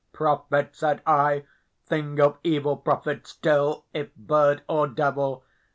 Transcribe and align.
"Prophet!" 0.13 0.69
said 0.75 1.03
I, 1.05 1.45
"thing 1.85 2.19
of 2.19 2.39
evil! 2.43 2.75
prophet 2.75 3.27
still, 3.27 3.85
if 3.93 4.11
bird 4.15 4.63
or 4.67 4.87
devil! 4.87 5.43